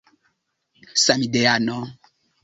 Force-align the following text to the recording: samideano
samideano 1.03 1.77